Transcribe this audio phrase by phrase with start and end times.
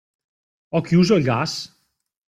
[0.73, 1.55] Ho chiuso il gas?